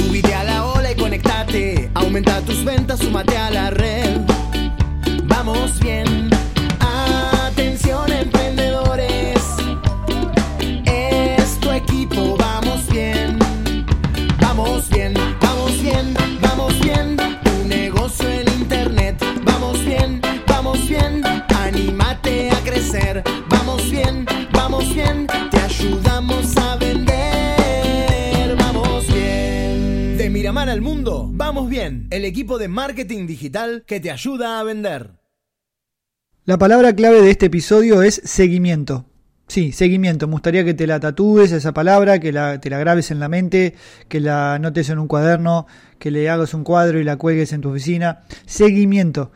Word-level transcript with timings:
Subite 0.00 0.34
a 0.34 0.44
la 0.44 0.64
ola 0.64 0.92
y 0.92 0.94
conectate. 0.94 1.90
Aumenta 1.94 2.40
tus 2.40 2.64
ventas, 2.64 3.00
súmate 3.00 3.36
a 3.36 3.50
la 3.50 3.70
red. 3.70 4.20
Vamos 5.24 5.78
bien. 5.80 6.09
Miramar 30.30 30.68
al 30.68 30.80
mundo, 30.80 31.28
vamos 31.32 31.68
bien. 31.68 32.06
El 32.10 32.24
equipo 32.24 32.56
de 32.58 32.68
marketing 32.68 33.26
digital 33.26 33.82
que 33.84 33.98
te 33.98 34.12
ayuda 34.12 34.60
a 34.60 34.62
vender. 34.62 35.18
La 36.44 36.56
palabra 36.56 36.94
clave 36.94 37.20
de 37.20 37.32
este 37.32 37.46
episodio 37.46 38.00
es 38.02 38.22
seguimiento. 38.24 39.06
Sí, 39.48 39.72
seguimiento. 39.72 40.28
Me 40.28 40.34
gustaría 40.34 40.64
que 40.64 40.72
te 40.72 40.86
la 40.86 41.00
tatúes 41.00 41.50
esa 41.50 41.74
palabra, 41.74 42.20
que 42.20 42.30
la, 42.30 42.60
te 42.60 42.70
la 42.70 42.78
grabes 42.78 43.10
en 43.10 43.18
la 43.18 43.28
mente, 43.28 43.74
que 44.06 44.20
la 44.20 44.54
anotes 44.54 44.88
en 44.90 45.00
un 45.00 45.08
cuaderno, 45.08 45.66
que 45.98 46.12
le 46.12 46.30
hagas 46.30 46.54
un 46.54 46.62
cuadro 46.62 47.00
y 47.00 47.04
la 47.04 47.16
cuelgues 47.16 47.52
en 47.52 47.62
tu 47.62 47.70
oficina. 47.70 48.20
Seguimiento. 48.46 49.32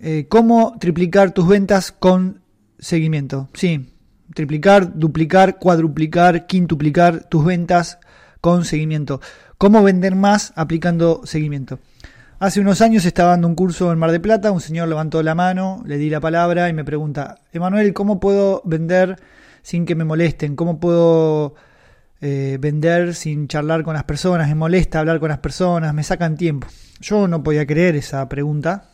Eh, 0.00 0.26
¿Cómo 0.28 0.76
triplicar 0.80 1.30
tus 1.30 1.46
ventas 1.46 1.92
con 1.92 2.42
seguimiento? 2.80 3.50
Sí, 3.54 3.94
triplicar, 4.34 4.98
duplicar, 4.98 5.60
cuadruplicar, 5.60 6.48
quintuplicar 6.48 7.28
tus 7.28 7.44
ventas 7.44 8.00
con 8.40 8.64
seguimiento. 8.64 9.20
¿Cómo 9.58 9.82
vender 9.82 10.14
más 10.14 10.52
aplicando 10.56 11.22
seguimiento? 11.24 11.78
Hace 12.40 12.60
unos 12.60 12.80
años 12.82 13.04
estaba 13.04 13.30
dando 13.30 13.48
un 13.48 13.56
curso 13.56 13.90
en 13.90 13.98
Mar 13.98 14.12
de 14.12 14.20
Plata, 14.20 14.52
un 14.52 14.60
señor 14.60 14.88
levantó 14.88 15.20
la 15.24 15.34
mano, 15.34 15.82
le 15.84 15.98
di 15.98 16.08
la 16.08 16.20
palabra 16.20 16.68
y 16.68 16.72
me 16.72 16.84
pregunta, 16.84 17.40
Emanuel, 17.52 17.92
¿cómo 17.92 18.20
puedo 18.20 18.62
vender 18.64 19.16
sin 19.62 19.84
que 19.84 19.96
me 19.96 20.04
molesten? 20.04 20.54
¿Cómo 20.54 20.78
puedo 20.78 21.56
eh, 22.20 22.56
vender 22.60 23.16
sin 23.16 23.48
charlar 23.48 23.82
con 23.82 23.94
las 23.94 24.04
personas? 24.04 24.46
Me 24.46 24.54
molesta 24.54 25.00
hablar 25.00 25.18
con 25.18 25.30
las 25.30 25.38
personas, 25.38 25.92
me 25.92 26.04
sacan 26.04 26.36
tiempo. 26.36 26.68
Yo 27.00 27.26
no 27.26 27.42
podía 27.42 27.66
creer 27.66 27.96
esa 27.96 28.28
pregunta, 28.28 28.84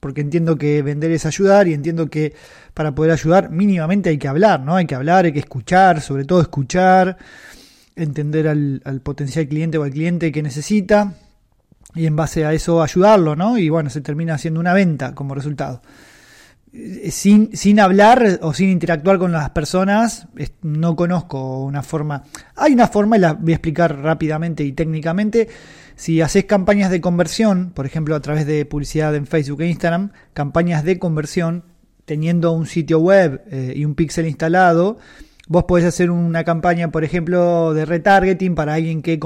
porque 0.00 0.20
entiendo 0.20 0.56
que 0.56 0.82
vender 0.82 1.10
es 1.12 1.24
ayudar 1.24 1.68
y 1.68 1.74
entiendo 1.74 2.08
que 2.08 2.34
para 2.74 2.94
poder 2.94 3.12
ayudar 3.12 3.50
mínimamente 3.50 4.10
hay 4.10 4.18
que 4.18 4.28
hablar, 4.28 4.60
¿no? 4.60 4.76
Hay 4.76 4.86
que 4.86 4.94
hablar, 4.94 5.24
hay 5.26 5.32
que 5.32 5.38
escuchar, 5.38 6.00
sobre 6.00 6.24
todo 6.24 6.40
escuchar, 6.40 7.18
entender 7.96 8.48
al, 8.48 8.82
al 8.84 9.00
potencial 9.00 9.46
cliente 9.48 9.78
o 9.78 9.84
al 9.84 9.90
cliente 9.90 10.32
que 10.32 10.42
necesita 10.42 11.14
y 11.94 12.06
en 12.06 12.16
base 12.16 12.44
a 12.44 12.52
eso 12.52 12.82
ayudarlo, 12.82 13.36
¿no? 13.36 13.58
Y 13.58 13.68
bueno, 13.68 13.90
se 13.90 14.00
termina 14.00 14.34
haciendo 14.34 14.60
una 14.60 14.72
venta 14.72 15.14
como 15.14 15.34
resultado. 15.34 15.82
Eh, 16.72 17.10
Sin, 17.10 17.56
sin 17.56 17.80
hablar 17.80 18.38
o 18.42 18.54
sin 18.54 18.70
interactuar 18.70 19.18
con 19.18 19.32
las 19.32 19.50
personas, 19.50 20.28
no 20.62 20.94
conozco 20.94 21.64
una 21.64 21.82
forma. 21.82 22.24
Hay 22.54 22.72
una 22.72 22.86
forma, 22.86 23.16
y 23.16 23.20
la 23.20 23.32
voy 23.32 23.52
a 23.52 23.56
explicar 23.56 23.98
rápidamente 23.98 24.62
y 24.62 24.72
técnicamente. 24.72 25.48
Si 25.96 26.20
haces 26.20 26.44
campañas 26.44 26.90
de 26.90 27.00
conversión, 27.00 27.72
por 27.74 27.86
ejemplo, 27.86 28.14
a 28.14 28.20
través 28.20 28.46
de 28.46 28.64
publicidad 28.64 29.14
en 29.16 29.26
Facebook 29.26 29.60
e 29.62 29.68
Instagram, 29.68 30.12
campañas 30.32 30.84
de 30.84 30.98
conversión, 30.98 31.64
teniendo 32.04 32.52
un 32.52 32.66
sitio 32.66 33.00
web 33.00 33.42
eh, 33.50 33.74
y 33.76 33.84
un 33.84 33.94
pixel 33.94 34.26
instalado, 34.26 34.98
Vos 35.50 35.64
podés 35.64 35.84
hacer 35.84 36.12
una 36.12 36.44
campaña, 36.44 36.92
por 36.92 37.02
ejemplo, 37.02 37.74
de 37.74 37.84
retargeting 37.84 38.54
para 38.54 38.74
alguien 38.74 39.02
que, 39.02 39.18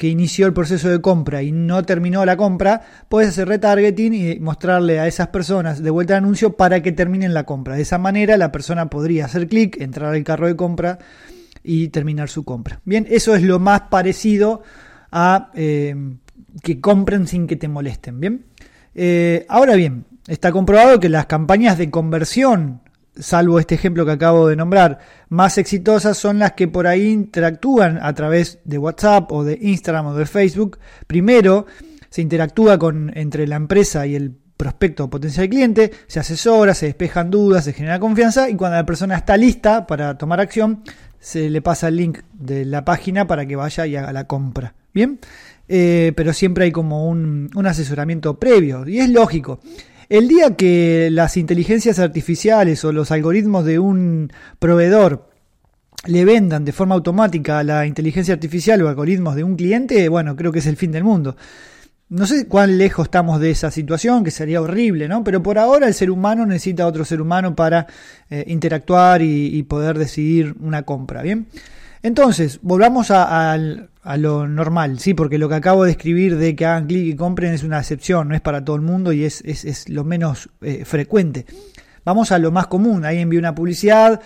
inició 0.00 0.46
el 0.46 0.52
proceso 0.52 0.90
de 0.90 1.00
compra 1.00 1.42
y 1.42 1.52
no 1.52 1.82
terminó 1.84 2.26
la 2.26 2.36
compra. 2.36 2.82
Podés 3.08 3.30
hacer 3.30 3.48
retargeting 3.48 4.12
y 4.12 4.40
mostrarle 4.40 5.00
a 5.00 5.06
esas 5.06 5.28
personas 5.28 5.82
de 5.82 5.88
vuelta 5.88 6.12
el 6.12 6.24
anuncio 6.24 6.52
para 6.52 6.82
que 6.82 6.92
terminen 6.92 7.32
la 7.32 7.44
compra. 7.44 7.76
De 7.76 7.80
esa 7.80 7.96
manera 7.96 8.36
la 8.36 8.52
persona 8.52 8.90
podría 8.90 9.24
hacer 9.24 9.48
clic, 9.48 9.80
entrar 9.80 10.14
al 10.14 10.22
carro 10.22 10.48
de 10.48 10.54
compra 10.54 10.98
y 11.64 11.88
terminar 11.88 12.28
su 12.28 12.44
compra. 12.44 12.82
Bien, 12.84 13.06
eso 13.08 13.34
es 13.34 13.42
lo 13.42 13.58
más 13.58 13.80
parecido 13.88 14.60
a 15.10 15.50
eh, 15.54 15.96
que 16.62 16.78
compren 16.78 17.26
sin 17.26 17.46
que 17.46 17.56
te 17.56 17.68
molesten. 17.68 18.20
Bien, 18.20 18.44
Eh, 18.94 19.46
ahora 19.48 19.76
bien, 19.76 20.04
está 20.26 20.52
comprobado 20.52 21.00
que 21.00 21.08
las 21.08 21.24
campañas 21.24 21.78
de 21.78 21.88
conversión 21.88 22.82
salvo 23.18 23.58
este 23.58 23.74
ejemplo 23.74 24.04
que 24.04 24.12
acabo 24.12 24.48
de 24.48 24.56
nombrar, 24.56 24.98
más 25.28 25.58
exitosas 25.58 26.16
son 26.16 26.38
las 26.38 26.52
que 26.52 26.68
por 26.68 26.86
ahí 26.86 27.08
interactúan 27.08 27.98
a 28.02 28.12
través 28.14 28.60
de 28.64 28.78
WhatsApp 28.78 29.30
o 29.32 29.44
de 29.44 29.58
Instagram 29.60 30.06
o 30.06 30.14
de 30.14 30.26
Facebook. 30.26 30.78
Primero 31.06 31.66
se 32.10 32.22
interactúa 32.22 32.78
con 32.78 33.12
entre 33.16 33.46
la 33.46 33.56
empresa 33.56 34.06
y 34.06 34.14
el 34.14 34.32
prospecto 34.56 35.04
o 35.04 35.10
potencial 35.10 35.48
cliente, 35.48 35.92
se 36.08 36.18
asesora, 36.20 36.74
se 36.74 36.86
despejan 36.86 37.30
dudas, 37.30 37.64
se 37.64 37.72
genera 37.72 38.00
confianza 38.00 38.50
y 38.50 38.56
cuando 38.56 38.76
la 38.76 38.86
persona 38.86 39.16
está 39.16 39.36
lista 39.36 39.86
para 39.86 40.18
tomar 40.18 40.40
acción, 40.40 40.82
se 41.20 41.48
le 41.50 41.62
pasa 41.62 41.88
el 41.88 41.96
link 41.96 42.18
de 42.32 42.64
la 42.64 42.84
página 42.84 43.26
para 43.26 43.46
que 43.46 43.56
vaya 43.56 43.86
y 43.86 43.96
haga 43.96 44.12
la 44.12 44.24
compra. 44.24 44.74
Bien, 44.92 45.18
Eh, 45.70 46.14
pero 46.16 46.32
siempre 46.32 46.64
hay 46.64 46.72
como 46.72 47.06
un, 47.10 47.50
un 47.54 47.66
asesoramiento 47.66 48.38
previo 48.38 48.88
y 48.88 49.00
es 49.00 49.10
lógico. 49.10 49.60
El 50.08 50.26
día 50.26 50.56
que 50.56 51.10
las 51.12 51.36
inteligencias 51.36 51.98
artificiales 51.98 52.82
o 52.82 52.92
los 52.92 53.10
algoritmos 53.10 53.66
de 53.66 53.78
un 53.78 54.32
proveedor 54.58 55.28
le 56.06 56.24
vendan 56.24 56.64
de 56.64 56.72
forma 56.72 56.94
automática 56.94 57.58
a 57.58 57.62
la 57.62 57.84
inteligencia 57.84 58.32
artificial 58.32 58.80
o 58.80 58.88
algoritmos 58.88 59.34
de 59.34 59.44
un 59.44 59.54
cliente, 59.54 60.08
bueno, 60.08 60.34
creo 60.34 60.50
que 60.50 60.60
es 60.60 60.66
el 60.66 60.76
fin 60.76 60.92
del 60.92 61.04
mundo. 61.04 61.36
No 62.08 62.26
sé 62.26 62.46
cuán 62.48 62.78
lejos 62.78 63.08
estamos 63.08 63.38
de 63.38 63.50
esa 63.50 63.70
situación, 63.70 64.24
que 64.24 64.30
sería 64.30 64.62
horrible, 64.62 65.08
¿no? 65.08 65.22
Pero 65.22 65.42
por 65.42 65.58
ahora 65.58 65.86
el 65.86 65.92
ser 65.92 66.10
humano 66.10 66.46
necesita 66.46 66.86
otro 66.86 67.04
ser 67.04 67.20
humano 67.20 67.54
para 67.54 67.86
eh, 68.30 68.44
interactuar 68.46 69.20
y 69.20 69.62
poder 69.64 69.98
decidir 69.98 70.54
una 70.60 70.84
compra, 70.84 71.20
¿bien? 71.20 71.48
Entonces, 72.02 72.60
volvamos 72.62 73.10
a, 73.10 73.56
a 74.08 74.16
lo 74.16 74.48
normal, 74.48 74.98
sí, 75.00 75.12
porque 75.12 75.36
lo 75.36 75.50
que 75.50 75.56
acabo 75.56 75.84
de 75.84 75.90
escribir 75.90 76.38
de 76.38 76.56
que 76.56 76.64
hagan 76.64 76.86
clic 76.86 77.06
y 77.06 77.14
compren 77.14 77.52
es 77.52 77.62
una 77.62 77.78
excepción, 77.78 78.28
no 78.28 78.34
es 78.34 78.40
para 78.40 78.64
todo 78.64 78.74
el 78.76 78.80
mundo 78.80 79.12
y 79.12 79.24
es, 79.24 79.42
es, 79.42 79.66
es 79.66 79.90
lo 79.90 80.02
menos 80.02 80.48
eh, 80.62 80.86
frecuente. 80.86 81.44
Vamos 82.06 82.32
a 82.32 82.38
lo 82.38 82.50
más 82.50 82.68
común, 82.68 83.04
ahí 83.04 83.18
envía 83.18 83.38
una 83.38 83.54
publicidad, 83.54 84.22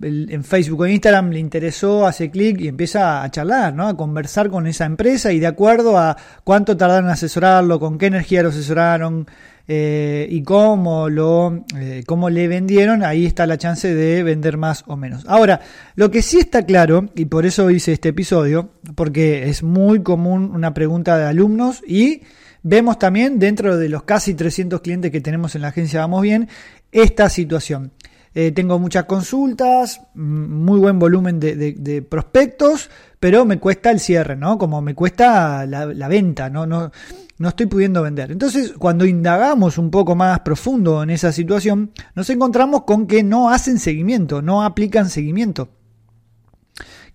en 0.00 0.44
Facebook 0.44 0.80
o 0.80 0.86
Instagram 0.86 1.30
le 1.30 1.38
interesó, 1.38 2.06
hace 2.06 2.30
clic 2.30 2.60
y 2.60 2.68
empieza 2.68 3.22
a 3.22 3.30
charlar, 3.30 3.74
¿no? 3.74 3.88
a 3.88 3.96
conversar 3.96 4.50
con 4.50 4.66
esa 4.66 4.84
empresa 4.84 5.32
y 5.32 5.38
de 5.38 5.46
acuerdo 5.46 5.96
a 5.96 6.16
cuánto 6.42 6.76
tardaron 6.76 7.06
en 7.06 7.12
asesorarlo, 7.12 7.78
con 7.78 7.96
qué 7.96 8.06
energía 8.06 8.42
lo 8.42 8.48
asesoraron 8.48 9.26
eh, 9.66 10.26
y 10.28 10.42
cómo, 10.42 11.08
lo, 11.08 11.64
eh, 11.78 12.02
cómo 12.06 12.28
le 12.28 12.48
vendieron, 12.48 13.02
ahí 13.02 13.24
está 13.24 13.46
la 13.46 13.56
chance 13.56 13.94
de 13.94 14.22
vender 14.22 14.58
más 14.58 14.84
o 14.86 14.96
menos. 14.96 15.24
Ahora, 15.26 15.60
lo 15.94 16.10
que 16.10 16.22
sí 16.22 16.38
está 16.38 16.64
claro, 16.64 17.08
y 17.14 17.26
por 17.26 17.46
eso 17.46 17.70
hice 17.70 17.92
este 17.92 18.10
episodio, 18.10 18.70
porque 18.94 19.48
es 19.48 19.62
muy 19.62 20.02
común 20.02 20.50
una 20.52 20.74
pregunta 20.74 21.16
de 21.16 21.24
alumnos 21.24 21.82
y 21.86 22.22
vemos 22.62 22.98
también 22.98 23.38
dentro 23.38 23.78
de 23.78 23.88
los 23.88 24.02
casi 24.02 24.34
300 24.34 24.80
clientes 24.82 25.10
que 25.10 25.20
tenemos 25.20 25.54
en 25.54 25.62
la 25.62 25.68
agencia 25.68 26.00
Vamos 26.00 26.22
Bien, 26.22 26.48
esta 26.92 27.30
situación. 27.30 27.92
Eh, 28.34 28.50
tengo 28.50 28.80
muchas 28.80 29.04
consultas, 29.04 30.00
muy 30.14 30.80
buen 30.80 30.98
volumen 30.98 31.38
de, 31.38 32.06
prospectos, 32.08 32.90
pero 33.20 33.44
me 33.44 33.60
cuesta 33.60 33.90
el 33.90 34.00
cierre, 34.00 34.34
¿no? 34.34 34.58
Como 34.58 34.82
me 34.82 34.94
cuesta 34.94 35.64
la, 35.66 36.08
venta, 36.08 36.50
¿no? 36.50 36.66
No, 36.66 36.90
no 37.38 37.48
estoy 37.48 37.66
pudiendo 37.66 38.02
vender. 38.02 38.32
Entonces, 38.32 38.72
cuando 38.76 39.06
indagamos 39.06 39.78
un 39.78 39.90
poco 39.90 40.16
más 40.16 40.40
profundo 40.40 41.02
en 41.02 41.10
esa 41.10 41.30
situación, 41.30 41.92
nos 42.16 42.28
encontramos 42.28 42.82
con 42.82 43.06
que 43.06 43.22
no 43.22 43.50
hacen 43.50 43.78
seguimiento, 43.78 44.42
no 44.42 44.64
aplican 44.64 45.10
seguimiento. 45.10 45.68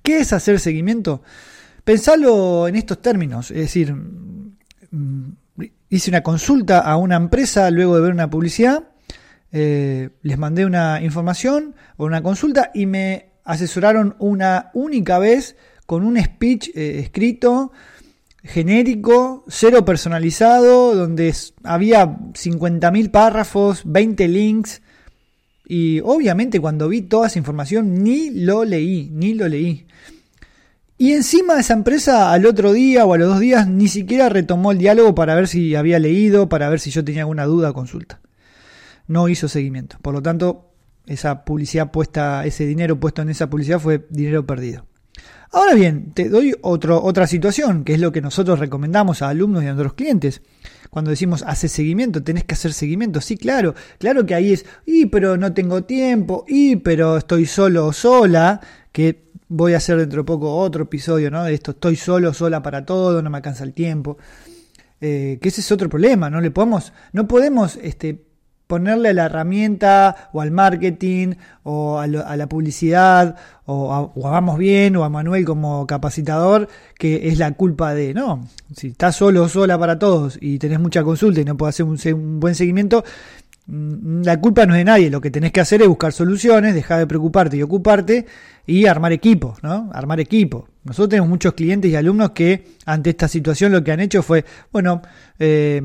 ¿Qué 0.02 0.20
es 0.20 0.32
hacer 0.32 0.60
seguimiento? 0.62 1.22
Pensalo 1.84 2.68
en 2.68 2.76
estos 2.76 3.02
términos, 3.02 3.52
es 3.52 3.58
decir, 3.58 3.94
hice 5.90 6.12
una 6.12 6.24
consulta 6.24 6.80
a 6.80 6.96
una 6.98 7.16
empresa 7.16 7.70
luego 7.72 7.96
de 7.96 8.02
ver 8.02 8.14
una 8.14 8.30
publicidad, 8.30 8.84
eh, 9.52 10.10
les 10.22 10.38
mandé 10.38 10.66
una 10.66 11.02
información 11.02 11.76
o 11.98 12.06
una 12.06 12.22
consulta 12.22 12.72
y 12.74 12.86
me 12.86 13.32
asesoraron 13.44 14.16
una 14.20 14.70
única 14.74 15.20
vez 15.20 15.56
con 15.86 16.04
un 16.04 16.22
speech 16.22 16.70
eh, 16.76 17.00
escrito 17.00 17.72
genérico, 18.44 19.44
cero 19.48 19.84
personalizado, 19.86 20.96
donde 20.96 21.34
había 21.64 22.06
50.000 22.08 23.12
párrafos, 23.12 23.82
20 23.86 24.28
links. 24.28 24.82
Y 25.68 26.00
obviamente 26.02 26.60
cuando 26.60 26.88
vi 26.88 27.02
toda 27.02 27.28
esa 27.28 27.40
información 27.40 28.04
ni 28.04 28.30
lo 28.32 28.66
leí, 28.66 29.10
ni 29.12 29.34
lo 29.34 29.48
leí. 29.48 29.86
Y 30.98 31.14
encima 31.14 31.60
esa 31.60 31.74
empresa 31.74 32.32
al 32.34 32.46
otro 32.46 32.74
día 32.74 33.06
o 33.06 33.14
a 33.14 33.18
los 33.18 33.30
dos 33.30 33.40
días 33.40 33.68
ni 33.68 33.88
siquiera 33.88 34.30
retomó 34.30 34.72
el 34.72 34.80
diálogo 34.80 35.16
para 35.16 35.36
ver 35.36 35.48
si 35.48 35.76
había 35.76 36.00
leído, 36.00 36.50
para 36.50 36.70
ver 36.70 36.80
si 36.80 36.92
yo 36.92 37.06
tenía 37.06 37.22
alguna 37.22 37.46
duda 37.46 37.70
o 37.70 37.74
consulta. 37.74 38.20
No 39.10 39.28
hizo 39.28 39.48
seguimiento. 39.48 39.98
Por 40.02 40.14
lo 40.14 40.22
tanto, 40.22 40.72
esa 41.08 41.44
publicidad 41.44 41.92
puesta, 41.92 42.46
ese 42.46 42.66
dinero 42.66 43.00
puesto 43.00 43.24
en 43.24 43.30
esa 43.30 43.50
publicidad 43.50 43.80
fue 43.80 44.06
dinero 44.12 44.46
perdido. 44.46 44.86
Ahora 45.52 45.74
bien, 45.74 46.14
te 46.14 46.30
doy 46.30 46.54
otro, 46.62 47.02
otra 47.02 47.26
situación, 47.26 47.84
que 47.84 47.96
es 47.96 48.00
lo 48.00 48.12
que 48.12 48.22
nosotros 48.22 48.60
recomendamos 48.60 49.24
a 49.24 49.30
alumnos 49.30 49.64
y 49.64 49.66
a 49.66 49.74
nuestros 49.74 49.96
clientes. 49.96 50.44
Cuando 50.92 51.10
decimos 51.10 51.44
hace 51.48 51.68
seguimiento, 51.68 52.22
tenés 52.22 52.44
que 52.44 52.54
hacer 52.54 52.72
seguimiento. 52.72 53.20
Sí, 53.20 53.36
claro, 53.36 53.74
claro 53.98 54.28
que 54.28 54.36
ahí 54.36 54.54
es, 54.54 54.68
y 54.86 55.08
pero 55.08 55.38
no 55.38 55.52
tengo 55.54 55.84
tiempo, 55.86 56.46
y 56.48 56.76
pero 56.76 57.18
estoy 57.18 57.48
solo 57.48 57.88
o 57.88 57.94
sola, 57.94 58.62
que 58.92 59.32
voy 59.48 59.74
a 59.74 59.78
hacer 59.78 59.98
dentro 59.98 60.22
de 60.22 60.26
poco 60.26 60.56
otro 60.56 60.84
episodio, 60.84 61.32
¿no? 61.32 61.44
De 61.44 61.56
esto, 61.56 61.72
estoy 61.72 61.96
solo, 61.96 62.32
sola 62.32 62.62
para 62.62 62.86
todo, 62.86 63.24
no 63.24 63.32
me 63.32 63.38
alcanza 63.38 63.64
el 63.64 63.74
tiempo. 63.74 64.20
Eh, 65.02 65.40
que 65.42 65.50
ese 65.50 65.62
es 65.62 65.72
otro 65.72 65.90
problema, 65.90 66.30
no 66.30 66.42
le 66.42 66.52
podemos, 66.52 66.94
no 67.14 67.28
podemos 67.28 67.80
este, 67.82 68.29
ponerle 68.70 69.16
la 69.16 69.26
herramienta 69.26 70.30
o 70.32 70.42
al 70.42 70.52
marketing 70.52 71.34
o 71.64 71.98
a, 71.98 72.06
la 72.06 72.48
publicidad 72.48 73.36
o 73.66 73.92
a, 73.92 74.30
Vamos 74.30 74.60
Bien 74.60 74.96
o 74.96 75.04
a 75.04 75.10
Manuel 75.10 75.44
como 75.44 75.88
capacitador 75.88 76.68
que 76.96 77.30
es 77.30 77.40
la 77.40 77.52
culpa 77.54 77.96
de, 77.96 78.14
no, 78.14 78.48
si 78.76 78.90
estás 78.90 79.16
solo 79.16 79.42
o 79.42 79.50
sola 79.50 79.80
para 79.80 79.98
todos 79.98 80.38
y 80.40 80.60
tenés 80.60 80.80
mucha 80.80 81.04
consulta 81.04 81.42
y 81.42 81.46
no 81.46 81.58
puedes 81.58 81.82
hacer 81.82 82.14
un, 82.14 82.40
buen 82.40 82.54
seguimiento, 82.54 83.04
mm, 83.66 84.22
la 84.22 84.40
culpa 84.40 84.68
no 84.68 84.76
es 84.76 84.82
de 84.82 84.86
nadie, 84.86 85.10
lo 85.10 85.20
que 85.20 85.32
tenés 85.32 85.52
que 85.52 85.62
hacer 85.62 85.82
es 85.82 85.88
buscar 85.88 86.14
soluciones, 86.14 86.76
dejar 86.76 87.00
de 87.00 87.08
preocuparte 87.08 87.58
y 87.58 87.64
ocuparte 87.64 88.28
y 88.68 88.86
armar 88.86 89.14
equipo, 89.14 89.56
¿no? 89.64 89.90
Armar 89.94 90.20
equipo. 90.20 90.68
Nosotros 90.84 91.10
tenemos 91.10 91.30
muchos 91.30 91.54
clientes 91.54 91.90
y 91.90 91.96
alumnos 91.96 92.32
que 92.32 92.68
ante 92.86 93.10
esta 93.10 93.28
situación 93.28 93.72
lo 93.72 93.84
que 93.84 93.92
han 93.92 94.00
hecho 94.00 94.22
fue, 94.22 94.46
bueno, 94.72 95.02
eh, 95.40 95.82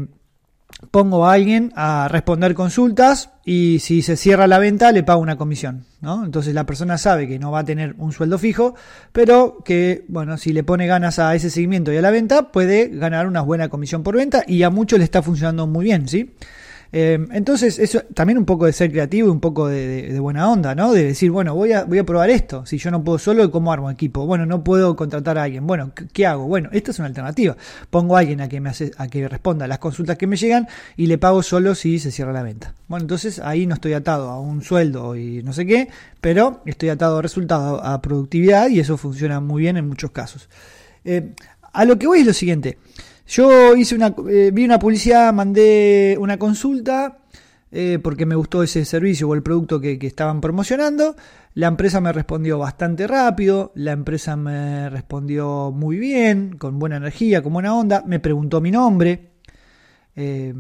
pongo 0.91 1.27
a 1.27 1.33
alguien 1.33 1.73
a 1.77 2.09
responder 2.09 2.55
consultas 2.55 3.31
y 3.45 3.79
si 3.81 4.03
se 4.03 4.17
cierra 4.17 4.47
la 4.47 4.59
venta 4.59 4.93
le 4.93 5.03
pago 5.03 5.21
una 5.21 5.37
comisión, 5.37 5.85
¿no? 6.01 6.25
Entonces 6.25 6.55
la 6.55 6.67
persona 6.67 6.99
sabe 6.99 7.29
que 7.29 7.39
no 7.39 7.51
va 7.51 7.61
a 7.61 7.65
tener 7.65 7.95
un 7.99 8.13
sueldo 8.13 8.39
fijo, 8.39 8.75
pero 9.13 9.59
que, 9.65 10.05
bueno, 10.09 10.37
si 10.37 10.53
le 10.53 10.65
pone 10.65 10.87
ganas 10.87 11.19
a 11.19 11.35
ese 11.35 11.51
seguimiento 11.51 11.93
y 11.93 11.97
a 11.97 12.03
la 12.03 12.11
venta, 12.11 12.53
puede 12.53 12.89
ganar 12.89 13.27
una 13.27 13.41
buena 13.41 13.69
comisión 13.69 14.03
por 14.03 14.17
venta 14.17 14.45
y 14.47 14.63
a 14.63 14.71
muchos 14.71 14.99
le 14.99 15.05
está 15.05 15.23
funcionando 15.23 15.67
muy 15.67 15.85
bien, 15.85 16.09
¿sí? 16.09 16.35
Eh, 16.97 17.19
entonces, 17.33 17.81
eso 17.81 18.03
también 18.15 18.39
un 18.39 18.45
poco 18.45 18.67
de 18.67 18.73
ser 18.73 18.93
creativo 18.93 19.27
y 19.27 19.31
un 19.33 19.41
poco 19.41 19.67
de, 19.67 20.17
buena 20.21 20.49
onda, 20.49 20.77
¿no? 20.77 20.93
De 20.93 21.03
decir, 21.03 21.33
bueno, 21.33 21.53
voy 21.53 21.73
a, 21.73 21.83
voy 21.83 21.99
a 21.99 22.05
probar 22.05 22.31
esto. 22.31 22.65
Si 22.67 22.79
yo 22.79 22.93
no 22.93 23.03
puedo 23.03 23.19
solo, 23.19 23.51
¿cómo 23.51 23.73
armo 23.73 23.91
equipo? 23.91 24.27
Bueno, 24.27 24.47
no 24.47 24.63
puedo 24.63 24.95
contratar 24.95 25.37
a 25.37 25.43
alguien. 25.43 25.67
Bueno, 25.67 25.91
¿qué 26.13 26.25
hago? 26.25 26.47
Bueno, 26.47 26.69
esta 26.71 26.93
es 26.93 27.01
una 27.01 27.09
alternativa. 27.09 27.57
Pongo 27.91 28.17
a 28.17 28.21
alguien 28.21 28.41
a 28.41 28.49
que 28.49 28.61
me 28.61 28.71
hace, 28.71 28.93
a 28.97 29.09
que 29.09 29.27
responda 29.29 29.65
a 29.65 29.69
las 29.69 29.81
consultas 29.81 30.17
que 30.17 30.29
me 30.29 30.37
llegan 30.37 30.69
y 30.97 31.09
le 31.09 31.19
pago 31.19 31.43
solo 31.43 31.75
si 31.75 31.99
se 31.99 32.13
cierra 32.13 32.33
la 32.33 32.45
venta. 32.45 32.75
Bueno, 32.87 33.03
entonces 33.03 33.41
ahí 33.41 33.67
no 33.67 33.75
estoy 33.75 33.95
atado 33.95 34.31
a 34.31 34.39
un 34.39 34.63
sueldo 34.63 35.17
y 35.17 35.43
no 35.43 35.53
sé 35.53 35.67
qué, 35.67 35.89
pero 36.21 36.63
estoy 36.65 36.91
atado 36.91 37.19
a 37.19 37.23
resultados, 37.23 37.81
a 37.83 38.01
productividad 38.03 38.69
y 38.69 38.79
eso 38.79 38.97
funciona 38.99 39.41
muy 39.41 39.63
bien 39.63 39.77
en 39.77 39.89
muchos 39.89 40.13
casos. 40.13 40.49
Eh, 41.05 41.35
a 41.73 41.85
lo 41.85 41.99
que 41.99 42.07
voy 42.07 42.21
es 42.21 42.27
lo 42.27 42.35
siguiente. 42.35 42.79
Yo 43.27 43.75
hice 43.75 43.95
una, 43.95 44.15
eh, 44.29 44.51
vi 44.53 44.65
una 44.65 44.79
publicidad, 44.79 45.33
mandé 45.33 46.17
una 46.19 46.39
consulta 46.39 47.19
eh, 47.77 47.99
porque 48.01 48.25
me 48.25 48.37
gustó 48.37 48.63
ese 48.63 48.85
servicio 48.85 49.29
o 49.29 49.35
el 49.35 49.43
producto 49.43 49.81
que, 49.81 49.99
estaban 50.03 50.41
promocionando. 50.41 51.17
La 51.55 51.67
empresa 51.67 52.01
me 52.01 52.13
respondió 52.13 52.57
bastante 52.59 53.09
rápido, 53.09 53.73
la 53.75 53.91
empresa 53.91 54.37
me 54.37 54.89
respondió 54.91 55.73
muy 55.73 55.99
bien, 55.99 56.57
con 56.57 56.79
buena 56.79 56.99
energía, 56.99 57.43
con 57.43 57.53
buena 57.53 57.75
onda, 57.75 58.05
me 58.07 58.21
preguntó 58.21 58.61
mi 58.61 58.71
nombre. 58.71 59.33
Eh, 60.15 60.55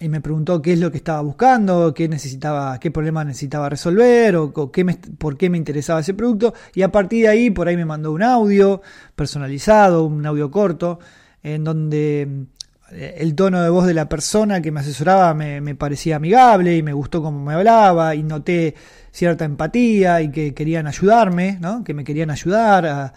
y 0.00 0.08
me 0.08 0.20
preguntó 0.20 0.60
qué 0.60 0.72
es 0.72 0.80
lo 0.80 0.90
que 0.90 0.96
estaba 0.96 1.20
buscando, 1.20 1.94
qué 1.94 2.08
necesitaba, 2.08 2.78
qué 2.80 2.90
problema 2.90 3.24
necesitaba 3.24 3.68
resolver 3.68 4.36
o, 4.36 4.72
qué 4.72 4.84
por 5.18 5.36
qué 5.36 5.48
me 5.48 5.58
interesaba 5.58 6.00
ese 6.00 6.14
producto. 6.14 6.52
Y 6.74 6.82
a 6.82 6.90
partir 6.90 7.22
de 7.22 7.28
ahí, 7.28 7.50
por 7.50 7.68
ahí 7.68 7.76
me 7.76 7.84
mandó 7.84 8.12
un 8.12 8.22
audio 8.22 8.82
personalizado, 9.14 10.04
un 10.04 10.26
audio 10.26 10.50
corto, 10.50 10.98
en 11.42 11.62
donde 11.62 12.46
eh, 12.90 13.14
el 13.18 13.34
tono 13.36 13.62
de 13.62 13.70
voz 13.70 13.86
de 13.86 13.94
la 13.94 14.08
persona 14.08 14.60
que 14.60 14.72
me 14.72 14.80
asesoraba 14.80 15.32
me, 15.32 15.74
parecía 15.76 16.16
amigable 16.16 16.76
y 16.76 16.82
me 16.82 16.92
gustó 16.92 17.22
cómo 17.22 17.44
me 17.44 17.54
hablaba 17.54 18.16
y 18.16 18.24
noté 18.24 18.74
cierta 19.12 19.44
empatía 19.44 20.20
y 20.22 20.30
que 20.32 20.54
querían 20.54 20.88
ayudarme, 20.88 21.58
¿no? 21.60 21.84
que 21.84 21.94
me 21.94 22.02
querían 22.02 22.30
ayudar 22.30 22.86
a, 22.86 23.14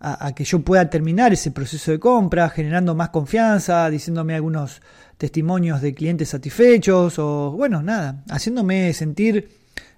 a 0.00 0.34
que 0.34 0.44
yo 0.44 0.60
pueda 0.60 0.90
terminar 0.90 1.32
ese 1.32 1.50
proceso 1.52 1.92
de 1.92 2.00
compra, 2.00 2.48
generando 2.48 2.94
más 2.94 3.10
confianza, 3.10 3.88
diciéndome 3.90 4.34
algunos 4.34 4.80
testimonios 5.20 5.82
de 5.82 5.92
clientes 5.92 6.30
satisfechos 6.30 7.18
o, 7.18 7.52
bueno, 7.52 7.82
nada, 7.82 8.24
haciéndome 8.30 8.90
sentir 8.94 9.50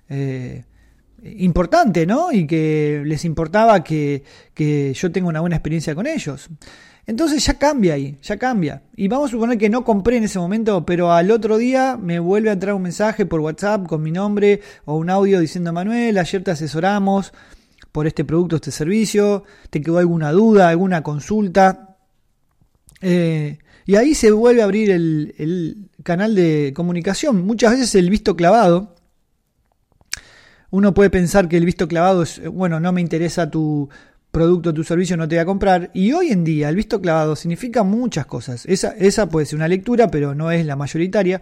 eh, 0.08 0.64
importante, 1.22 2.06
¿no? 2.06 2.32
Y 2.32 2.44
que 2.44 3.04
les 3.06 3.24
importaba 3.24 3.84
que, 3.84 4.24
que 4.52 4.92
yo 4.92 5.12
tenga 5.12 5.28
una 5.28 5.38
buena 5.38 5.54
experiencia 5.54 5.94
con 5.94 6.08
ellos. 6.08 6.50
Entonces 7.06 7.46
ya 7.46 7.54
cambia 7.54 7.94
ahí, 7.94 8.18
ya 8.20 8.36
cambia. 8.36 8.82
Y 8.96 9.06
vamos 9.06 9.30
a 9.30 9.30
suponer 9.30 9.58
que 9.58 9.70
no 9.70 9.84
compré 9.84 10.16
en 10.16 10.24
ese 10.24 10.40
momento, 10.40 10.84
pero 10.84 11.12
al 11.12 11.30
otro 11.30 11.56
día 11.56 11.96
me 11.96 12.18
vuelve 12.18 12.50
a 12.50 12.54
entrar 12.54 12.74
un 12.74 12.82
mensaje 12.82 13.24
por 13.24 13.38
WhatsApp 13.38 13.86
con 13.86 14.02
mi 14.02 14.10
nombre 14.10 14.60
o 14.86 14.96
un 14.96 15.08
audio 15.08 15.38
diciendo 15.38 15.72
Manuel, 15.72 16.18
ayer 16.18 16.42
te 16.42 16.50
asesoramos 16.50 17.32
por 17.92 18.08
este 18.08 18.24
producto, 18.24 18.56
este 18.56 18.72
servicio, 18.72 19.44
te 19.70 19.80
quedó 19.80 19.98
alguna 19.98 20.32
duda, 20.32 20.68
alguna 20.68 21.04
consulta. 21.04 21.96
Eh, 23.00 23.58
y 23.86 23.96
ahí 23.96 24.14
se 24.14 24.30
vuelve 24.30 24.62
a 24.62 24.64
abrir 24.64 24.90
el, 24.90 25.88
canal 26.02 26.34
de 26.34 26.72
comunicación. 26.74 27.44
Muchas 27.44 27.72
veces 27.72 27.94
el 27.94 28.10
visto 28.10 28.36
clavado, 28.36 28.94
uno 30.70 30.94
puede 30.94 31.10
pensar 31.10 31.48
que 31.48 31.56
el 31.56 31.64
visto 31.64 31.86
clavado 31.86 32.22
es, 32.22 32.40
bueno, 32.48 32.80
no 32.80 32.92
me 32.92 33.00
interesa 33.00 33.50
tu 33.50 33.88
producto, 34.30 34.72
tu 34.72 34.82
servicio, 34.82 35.16
no 35.16 35.28
te 35.28 35.36
voy 35.36 35.42
a 35.42 35.46
comprar. 35.46 35.90
Y 35.94 36.12
hoy 36.12 36.28
en 36.30 36.44
día 36.44 36.68
el 36.68 36.76
visto 36.76 37.00
clavado 37.00 37.36
significa 37.36 37.82
muchas 37.82 38.26
cosas. 38.26 38.64
Esa, 38.66 38.88
esa 38.98 39.28
puede 39.28 39.46
ser 39.46 39.56
una 39.56 39.68
lectura, 39.68 40.08
pero 40.08 40.34
no 40.34 40.50
es 40.50 40.64
la 40.66 40.76
mayoritaria. 40.76 41.40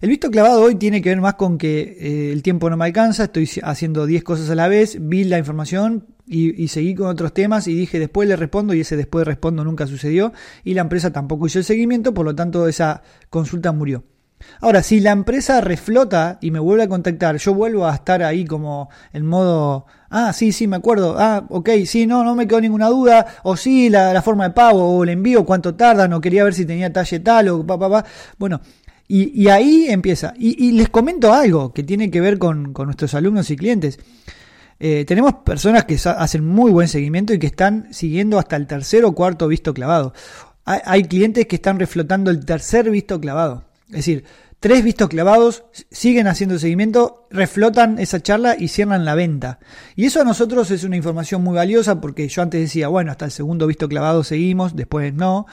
El 0.00 0.10
visto 0.10 0.30
clavado 0.30 0.60
hoy 0.60 0.74
tiene 0.74 1.00
que 1.00 1.08
ver 1.08 1.22
más 1.22 1.34
con 1.34 1.56
que 1.56 1.96
eh, 1.98 2.32
el 2.32 2.42
tiempo 2.42 2.68
no 2.68 2.76
me 2.76 2.84
alcanza, 2.84 3.24
estoy 3.24 3.48
haciendo 3.62 4.04
10 4.04 4.24
cosas 4.24 4.50
a 4.50 4.54
la 4.54 4.68
vez, 4.68 4.98
vi 5.00 5.24
la 5.24 5.38
información 5.38 6.06
y, 6.26 6.68
seguí 6.68 6.94
con 6.94 7.06
otros 7.06 7.32
temas 7.32 7.66
y 7.66 7.74
dije 7.74 7.98
después 7.98 8.28
le 8.28 8.36
respondo 8.36 8.74
y 8.74 8.80
ese 8.80 8.96
después 8.96 9.26
respondo 9.26 9.64
nunca 9.64 9.86
sucedió 9.86 10.32
y 10.64 10.74
la 10.74 10.82
empresa 10.82 11.12
tampoco 11.12 11.46
hizo 11.46 11.60
el 11.60 11.64
seguimiento, 11.64 12.12
por 12.12 12.26
lo 12.26 12.34
tanto 12.34 12.68
esa 12.68 13.02
consulta 13.30 13.72
murió. 13.72 14.04
Ahora, 14.60 14.82
si 14.82 15.00
la 15.00 15.12
empresa 15.12 15.62
reflota 15.62 16.36
y 16.42 16.50
me 16.50 16.58
vuelve 16.58 16.82
a 16.84 16.88
contactar, 16.88 17.38
yo 17.38 17.54
vuelvo 17.54 17.86
a 17.86 17.94
estar 17.94 18.22
ahí 18.22 18.44
como 18.44 18.90
en 19.14 19.24
modo, 19.24 19.86
ah, 20.10 20.34
sí, 20.34 20.52
sí, 20.52 20.66
me 20.66 20.76
acuerdo, 20.76 21.16
ah, 21.18 21.46
ok, 21.48 21.70
sí, 21.86 22.06
no, 22.06 22.22
no 22.22 22.34
me 22.34 22.46
quedó 22.46 22.60
ninguna 22.60 22.88
duda, 22.88 23.26
o 23.44 23.56
sí, 23.56 23.88
la, 23.88 24.20
forma 24.20 24.48
de 24.48 24.54
pago, 24.54 24.98
o 24.98 25.04
el 25.04 25.08
envío, 25.08 25.46
cuánto 25.46 25.74
tarda, 25.74 26.06
no 26.06 26.20
quería 26.20 26.44
ver 26.44 26.52
si 26.52 26.66
tenía 26.66 26.92
talle 26.92 27.20
tal, 27.20 27.48
o 27.48 27.66
pa, 27.66 27.78
pa, 27.78 27.88
pa. 27.88 28.04
Bueno, 28.38 28.60
y, 29.08 29.48
ahí 29.48 29.86
empieza. 29.88 30.34
Y, 30.36 30.72
les 30.72 30.88
comento 30.88 31.32
algo 31.32 31.72
que 31.72 31.82
tiene 31.82 32.10
que 32.10 32.20
ver 32.20 32.38
con, 32.38 32.72
nuestros 32.72 33.14
alumnos 33.14 33.50
y 33.50 33.56
clientes. 33.56 33.98
Eh, 34.78 35.04
tenemos 35.06 35.34
personas 35.44 35.84
que 35.84 35.94
hacen 35.94 36.44
muy 36.44 36.70
buen 36.70 36.88
seguimiento 36.88 37.32
y 37.32 37.38
que 37.38 37.46
están 37.46 37.88
siguiendo 37.92 38.38
hasta 38.38 38.56
el 38.56 38.66
tercer 38.66 39.04
o 39.04 39.12
cuarto 39.12 39.48
visto 39.48 39.72
clavado. 39.72 40.12
Hay, 40.64 41.04
clientes 41.04 41.46
que 41.46 41.56
están 41.56 41.78
reflotando 41.78 42.30
el 42.32 42.44
tercer 42.44 42.90
visto 42.90 43.20
clavado. 43.20 43.64
Es 43.88 43.98
decir, 43.98 44.24
tres 44.58 44.82
vistos 44.82 45.08
clavados, 45.08 45.62
siguen 45.92 46.26
haciendo 46.26 46.58
seguimiento, 46.58 47.28
reflotan 47.30 48.00
esa 48.00 48.20
charla 48.20 48.56
y 48.58 48.66
cierran 48.66 49.04
la 49.04 49.14
venta. 49.14 49.60
Y 49.94 50.06
eso 50.06 50.20
a 50.20 50.24
nosotros 50.24 50.72
es 50.72 50.82
una 50.82 50.96
información 50.96 51.44
muy 51.44 51.54
valiosa 51.54 52.00
porque 52.00 52.26
yo 52.26 52.42
antes 52.42 52.60
decía, 52.60 52.88
bueno, 52.88 53.12
hasta 53.12 53.26
el 53.26 53.30
segundo 53.30 53.68
visto 53.68 53.88
clavado 53.88 54.24
seguimos, 54.24 54.74
después 54.74 55.14
no. 55.14 55.46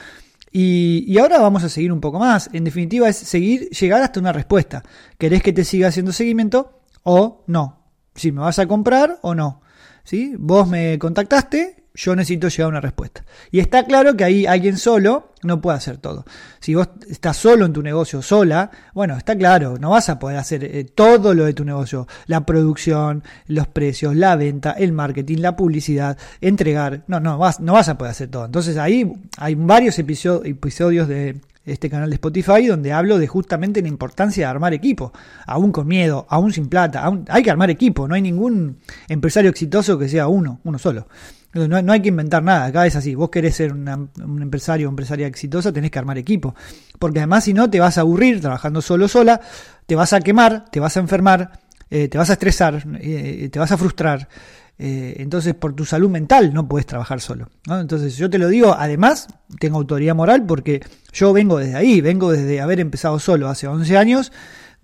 Y, 0.56 1.18
ahora 1.18 1.40
vamos 1.40 1.64
a 1.64 1.68
seguir 1.68 1.90
un 1.90 2.00
poco 2.00 2.20
más. 2.20 2.48
En 2.52 2.62
definitiva, 2.62 3.08
es 3.08 3.16
seguir, 3.16 3.70
llegar 3.70 4.02
hasta 4.02 4.20
una 4.20 4.32
respuesta. 4.32 4.84
¿Querés 5.18 5.42
que 5.42 5.52
te 5.52 5.64
siga 5.64 5.88
haciendo 5.88 6.12
seguimiento 6.12 6.80
o 7.02 7.42
no? 7.48 7.80
Si 8.14 8.30
me 8.30 8.40
vas 8.40 8.60
a 8.60 8.68
comprar 8.68 9.18
o 9.22 9.34
no. 9.34 9.62
¿Sí? 10.04 10.36
Vos 10.38 10.68
me 10.68 10.96
contactaste, 11.00 11.83
yo 11.94 12.16
necesito 12.16 12.48
llegar 12.48 12.66
a 12.66 12.68
una 12.68 12.80
respuesta. 12.80 13.24
Y 13.52 13.60
está 13.60 13.84
claro 13.84 14.16
que 14.16 14.24
ahí 14.24 14.46
alguien 14.46 14.76
solo 14.76 15.32
no 15.44 15.60
puede 15.60 15.76
hacer 15.76 15.98
todo. 15.98 16.24
Si 16.58 16.74
vos 16.74 16.88
estás 17.08 17.36
solo 17.36 17.66
en 17.66 17.72
tu 17.72 17.82
negocio, 17.82 18.20
sola, 18.20 18.70
bueno, 18.94 19.16
está 19.16 19.36
claro, 19.38 19.76
no 19.78 19.90
vas 19.90 20.08
a 20.08 20.18
poder 20.18 20.38
hacer 20.38 20.64
eh, 20.64 20.84
todo 20.84 21.34
lo 21.34 21.44
de 21.44 21.54
tu 21.54 21.64
negocio. 21.64 22.08
La 22.26 22.44
producción, 22.44 23.22
los 23.46 23.68
precios, 23.68 24.16
la 24.16 24.34
venta, 24.34 24.72
el 24.72 24.92
marketing, 24.92 25.38
la 25.38 25.54
publicidad, 25.54 26.18
entregar. 26.40 27.04
No, 27.06 27.20
no 27.20 27.38
vas, 27.38 27.60
no 27.60 27.74
vas 27.74 27.88
a 27.88 27.96
poder 27.96 28.10
hacer 28.10 28.28
todo. 28.28 28.46
Entonces 28.46 28.76
ahí 28.76 29.12
hay 29.38 29.54
varios 29.54 29.96
episodios 30.00 31.06
de 31.06 31.40
este 31.64 31.88
canal 31.88 32.10
de 32.10 32.16
Spotify 32.16 32.66
donde 32.66 32.92
hablo 32.92 33.18
de 33.18 33.26
justamente 33.26 33.80
la 33.80 33.88
importancia 33.88 34.46
de 34.46 34.50
armar 34.50 34.74
equipo, 34.74 35.12
aún 35.46 35.72
con 35.72 35.86
miedo, 35.86 36.26
aún 36.28 36.52
sin 36.52 36.68
plata, 36.68 37.10
hay 37.28 37.42
que 37.42 37.50
armar 37.50 37.70
equipo, 37.70 38.06
no 38.06 38.14
hay 38.14 38.20
ningún 38.20 38.78
empresario 39.08 39.50
exitoso 39.50 39.98
que 39.98 40.08
sea 40.08 40.28
uno, 40.28 40.60
uno 40.64 40.78
solo. 40.78 41.06
No, 41.54 41.92
hay 41.92 42.02
que 42.02 42.08
inventar 42.08 42.42
nada, 42.42 42.66
acá 42.66 42.86
es 42.86 42.96
así. 42.96 43.14
Vos 43.14 43.30
querés 43.30 43.54
ser 43.54 43.72
un 43.72 44.42
empresario 44.42 44.88
o 44.88 44.90
empresaria 44.90 45.26
exitosa, 45.26 45.72
tenés 45.72 45.90
que 45.90 45.98
armar 45.98 46.18
equipo. 46.18 46.54
Porque 46.98 47.20
además, 47.20 47.44
si 47.44 47.54
no, 47.54 47.70
te 47.70 47.80
vas 47.80 47.96
a 47.98 48.00
aburrir 48.00 48.40
trabajando 48.40 48.82
solo 48.82 49.06
sola, 49.06 49.40
te 49.86 49.94
vas 49.94 50.12
a 50.12 50.20
quemar, 50.20 50.64
te 50.70 50.80
vas 50.80 50.96
a 50.96 51.00
enfermar, 51.00 51.60
eh, 51.90 52.08
te 52.08 52.18
vas 52.18 52.30
a 52.30 52.34
estresar, 52.34 52.84
eh, 53.00 53.48
te 53.52 53.58
vas 53.58 53.70
a 53.70 53.76
frustrar. 53.76 54.28
Eh, 54.76 55.14
entonces, 55.18 55.54
por 55.54 55.74
tu 55.74 55.84
salud 55.84 56.10
mental 56.10 56.52
no 56.52 56.66
puedes 56.66 56.86
trabajar 56.86 57.20
solo. 57.20 57.48
Entonces, 57.68 58.16
yo 58.16 58.28
te 58.28 58.38
lo 58.38 58.48
digo, 58.48 58.74
además, 58.76 59.28
tengo 59.60 59.78
autoridad 59.78 60.14
moral 60.14 60.44
porque 60.46 60.80
yo 61.12 61.32
vengo 61.32 61.58
desde 61.58 61.76
ahí, 61.76 62.00
vengo 62.00 62.32
desde 62.32 62.60
haber 62.60 62.80
empezado 62.80 63.18
solo 63.20 63.48
hace 63.48 63.68
11 63.68 63.96
años, 63.96 64.32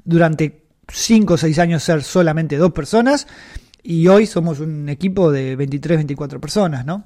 durante 0.05 0.67
5 0.89 1.35
o 1.35 1.37
6 1.37 1.59
años 1.59 1.83
ser 1.83 2.03
solamente 2.03 2.57
dos 2.57 2.73
personas, 2.73 3.27
y 3.83 4.07
hoy 4.09 4.27
somos 4.27 4.61
un 4.61 4.89
equipo 4.89 5.31
de 5.33 5.57
23, 5.57 5.99
24 5.99 6.41
personas, 6.41 6.85
¿no? 6.85 7.05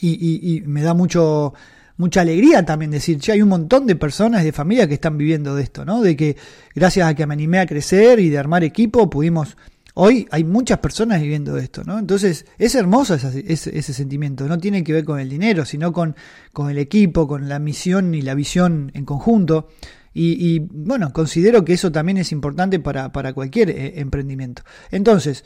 Y, 0.00 0.62
me 0.66 0.82
da 0.82 0.94
mucho 0.94 1.52
mucha 1.96 2.22
alegría 2.22 2.64
también 2.64 2.90
decir, 2.90 3.18
che, 3.18 3.32
hay 3.32 3.42
un 3.42 3.50
montón 3.50 3.86
de 3.86 3.94
personas 3.94 4.42
de 4.42 4.52
familia 4.52 4.88
que 4.88 4.94
están 4.94 5.18
viviendo 5.18 5.54
de 5.54 5.62
esto, 5.62 5.84
¿no? 5.84 6.00
De 6.00 6.16
que 6.16 6.36
gracias 6.74 7.06
a 7.06 7.14
que 7.14 7.26
me 7.26 7.34
animé 7.34 7.58
a 7.58 7.66
crecer 7.66 8.20
y 8.20 8.30
de 8.30 8.38
armar 8.38 8.64
equipo 8.64 9.10
pudimos 9.10 9.56
Hoy 9.94 10.26
hay 10.30 10.44
muchas 10.44 10.78
personas 10.78 11.20
viviendo 11.20 11.58
esto, 11.58 11.82
¿no? 11.84 11.98
Entonces 11.98 12.46
es 12.58 12.74
hermoso 12.74 13.14
ese, 13.14 13.44
ese, 13.46 13.92
sentimiento, 13.92 14.46
no 14.46 14.56
tiene 14.58 14.84
que 14.84 14.92
ver 14.92 15.04
con 15.04 15.18
el 15.18 15.28
dinero, 15.28 15.64
sino 15.64 15.92
con, 15.92 16.14
con, 16.52 16.70
el 16.70 16.78
equipo, 16.78 17.26
con 17.26 17.48
la 17.48 17.58
misión 17.58 18.14
y 18.14 18.22
la 18.22 18.34
visión 18.34 18.92
en 18.94 19.04
conjunto. 19.04 19.68
Y, 20.12 20.58
bueno, 20.58 21.12
considero 21.12 21.64
que 21.64 21.74
eso 21.74 21.92
también 21.92 22.18
es 22.18 22.32
importante 22.32 22.80
para, 22.80 23.12
para 23.12 23.32
cualquier 23.32 23.70
eh, 23.70 24.00
emprendimiento. 24.00 24.62
Entonces, 24.90 25.44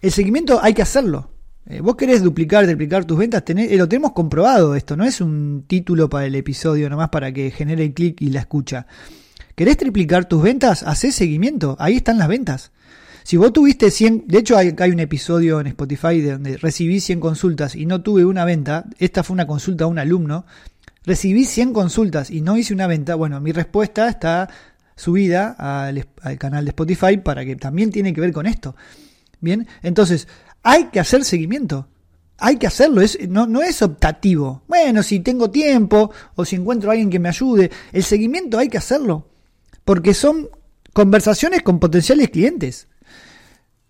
el 0.00 0.12
seguimiento 0.12 0.62
hay 0.62 0.74
que 0.74 0.82
hacerlo. 0.82 1.30
Eh, 1.68 1.80
vos 1.80 1.96
querés 1.96 2.22
duplicar, 2.22 2.64
triplicar 2.64 3.04
tus 3.04 3.18
ventas, 3.18 3.44
tenés, 3.44 3.72
eh, 3.72 3.76
lo 3.76 3.88
tenemos 3.88 4.12
comprobado 4.12 4.76
esto, 4.76 4.96
no 4.96 5.04
es 5.04 5.20
un 5.20 5.64
título 5.66 6.08
para 6.08 6.26
el 6.26 6.36
episodio 6.36 6.88
nomás 6.88 7.08
para 7.08 7.32
que 7.32 7.50
genere 7.50 7.84
el 7.84 7.92
clic 7.92 8.22
y 8.22 8.30
la 8.30 8.40
escucha. 8.40 8.86
¿Querés 9.56 9.76
triplicar 9.76 10.26
tus 10.26 10.42
ventas? 10.42 10.84
Hacé 10.84 11.10
seguimiento, 11.10 11.76
ahí 11.80 11.96
están 11.96 12.18
las 12.18 12.28
ventas. 12.28 12.70
Si 13.24 13.36
vos 13.36 13.52
tuviste 13.52 13.90
100, 13.90 14.28
de 14.28 14.38
hecho 14.38 14.56
hay, 14.56 14.68
un 14.68 15.00
episodio 15.00 15.58
en 15.58 15.66
Spotify 15.66 16.20
donde 16.20 16.56
recibí 16.58 17.00
100 17.00 17.18
consultas 17.18 17.74
y 17.74 17.84
no 17.84 18.00
tuve 18.00 18.24
una 18.24 18.44
venta, 18.44 18.84
esta 18.98 19.24
fue 19.24 19.34
una 19.34 19.48
consulta 19.48 19.82
a 19.82 19.88
un 19.88 19.98
alumno, 19.98 20.46
recibí 21.04 21.44
100 21.44 21.72
consultas 21.72 22.30
y 22.30 22.42
no 22.42 22.56
hice 22.56 22.72
una 22.72 22.86
venta, 22.86 23.16
bueno, 23.16 23.40
mi 23.40 23.50
respuesta 23.50 24.08
está 24.08 24.48
subida 24.94 25.56
al, 25.58 26.06
al 26.22 26.38
canal 26.38 26.64
de 26.64 26.68
Spotify 26.68 27.16
para 27.16 27.44
que 27.44 27.56
también 27.56 27.90
tiene 27.90 28.14
que 28.14 28.20
ver 28.20 28.32
con 28.32 28.46
esto. 28.46 28.76
Bien, 29.40 29.66
entonces 29.82 30.28
hay 30.62 30.86
que 30.86 31.00
hacer 31.00 31.24
seguimiento. 31.24 31.88
Hay 32.38 32.56
que 32.58 32.66
hacerlo, 32.66 33.00
no, 33.28 33.46
no 33.46 33.62
es 33.62 33.80
optativo. 33.80 34.62
Bueno, 34.68 35.02
si 35.02 35.20
tengo 35.20 35.50
tiempo 35.50 36.10
o 36.34 36.44
si 36.44 36.56
encuentro 36.56 36.90
a 36.90 36.92
alguien 36.92 37.08
que 37.08 37.18
me 37.18 37.30
ayude, 37.30 37.70
el 37.92 38.04
seguimiento 38.04 38.58
hay 38.58 38.68
que 38.68 38.76
hacerlo. 38.76 39.28
Porque 39.84 40.12
son 40.12 40.50
conversaciones 40.92 41.62
con 41.62 41.78
potenciales 41.78 42.28
clientes. 42.30 42.88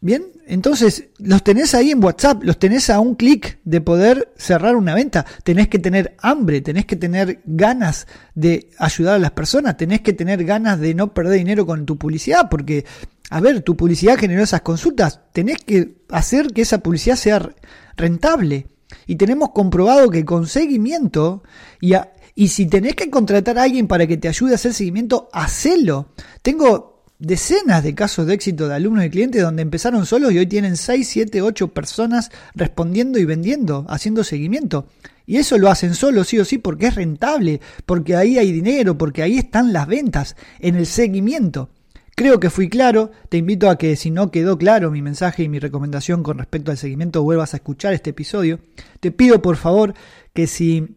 Bien, 0.00 0.24
entonces 0.46 1.06
los 1.18 1.42
tenés 1.42 1.74
ahí 1.74 1.90
en 1.90 2.04
WhatsApp, 2.04 2.44
los 2.44 2.58
tenés 2.58 2.90
a 2.90 3.00
un 3.00 3.14
clic 3.14 3.58
de 3.64 3.80
poder 3.80 4.32
cerrar 4.36 4.76
una 4.76 4.94
venta. 4.94 5.24
Tenés 5.42 5.68
que 5.68 5.78
tener 5.78 6.14
hambre, 6.20 6.60
tenés 6.60 6.84
que 6.84 6.96
tener 6.96 7.40
ganas 7.46 8.06
de 8.34 8.68
ayudar 8.78 9.14
a 9.14 9.18
las 9.18 9.30
personas, 9.30 9.76
tenés 9.76 10.02
que 10.02 10.12
tener 10.12 10.44
ganas 10.44 10.78
de 10.78 10.94
no 10.94 11.14
perder 11.14 11.38
dinero 11.38 11.66
con 11.66 11.86
tu 11.86 11.96
publicidad, 11.96 12.48
porque, 12.50 12.84
a 13.30 13.40
ver, 13.40 13.62
tu 13.62 13.76
publicidad 13.76 14.18
generó 14.18 14.42
esas 14.42 14.61
consultas, 14.61 15.21
tenés 15.33 15.59
que 15.59 15.97
hacer 16.11 16.49
que 16.49 16.62
esa 16.62 16.78
publicidad 16.78 17.16
sea 17.16 17.50
rentable. 17.97 18.68
Y 19.06 19.16
tenemos 19.16 19.50
comprobado 19.50 20.11
que 20.11 20.25
con 20.25 20.47
seguimiento 20.47 21.42
y, 21.80 21.95
y 22.35 22.49
si 22.49 22.66
tenés 22.66 22.95
que 22.95 23.11
contratar 23.11 23.59
a 23.59 23.64
alguien 23.64 23.88
para 23.88 24.06
que 24.06 24.16
te 24.16 24.28
ayude 24.28 24.52
a 24.52 24.54
hacer 24.54 24.75
seguimiento, 24.75 25.28
hacelo. 25.33 26.11
Tengo 26.42 27.04
decenas 27.18 27.83
de 27.83 27.95
casos 27.95 28.26
de 28.26 28.35
éxito 28.35 28.68
de 28.68 28.75
alumnos 28.75 29.04
y 29.04 29.11
clientes 29.11 29.42
donde 29.42 29.62
empezaron 29.62 30.06
solos 30.06 30.33
y 30.33 30.38
hoy 30.38 30.47
tienen 30.47 30.76
6, 30.76 31.09
7, 31.09 31.42
8 31.42 31.68
personas 31.68 32.30
respondiendo 32.54 33.18
y 33.18 33.25
vendiendo, 33.25 33.87
haciendo 33.88 34.23
seguimiento. 34.23 34.87
Y 35.25 35.38
eso 35.38 35.59
lo 35.59 35.68
hacen 35.68 35.95
solos, 35.95 36.28
sí 36.28 36.38
o 36.38 36.45
sí, 36.45 36.59
porque 36.59 36.87
es 36.87 36.95
rentable, 36.95 37.61
porque 37.85 38.14
ahí 38.14 38.38
hay 38.38 38.52
dinero, 38.52 38.97
porque 38.97 39.23
ahí 39.23 39.38
están 39.38 39.73
las 39.73 39.88
ventas, 39.88 40.37
en 40.61 40.76
el 40.76 40.87
seguimiento. 40.87 41.71
Creo 42.16 42.40
que 42.40 42.49
fui 42.49 42.70
claro, 42.70 43.11
te 43.28 43.37
invito 43.37 43.68
a 43.68 43.76
que 43.76 43.94
si 43.94 44.11
no 44.11 44.30
quedó 44.30 44.56
claro 44.56 44.90
mi 44.90 45.02
mensaje 45.02 45.42
y 45.42 45.50
mi 45.50 45.58
recomendación 45.58 46.23
con 46.23 46.38
respecto 46.38 46.70
al 46.70 46.78
seguimiento, 46.78 47.23
vuelvas 47.23 47.52
a 47.52 47.58
escuchar 47.58 47.92
este 47.92 48.08
episodio. 48.08 48.58
Te 49.00 49.11
pido 49.11 49.42
por 49.42 49.56
favor 49.56 49.92
que 50.32 50.46
si 50.46 50.96